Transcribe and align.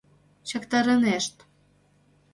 чактарынешт 0.49 1.35